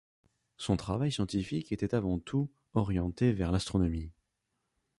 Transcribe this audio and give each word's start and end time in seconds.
Son 0.57 0.77
travail 0.77 1.11
scientifique 1.11 1.71
était 1.71 1.93
avant 1.93 2.17
tout 2.17 2.49
orienté 2.73 3.33
vers 3.33 3.51
l'astronomie. 3.51 4.11